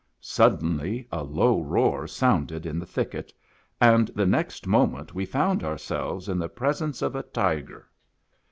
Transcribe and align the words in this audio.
Suddenly 0.19 1.07
a 1.11 1.21
low 1.23 1.61
roar 1.61 2.07
sounded 2.07 2.65
in 2.65 2.79
the 2.79 2.87
thicket, 2.87 3.31
and 3.79 4.07
the 4.15 4.25
next 4.25 4.65
moment 4.65 5.13
we 5.13 5.25
found 5.27 5.63
ourselves 5.63 6.27
in 6.27 6.39
the 6.39 6.49
presence 6.49 7.03
of 7.03 7.15
a 7.15 7.21
tiger. 7.21 7.87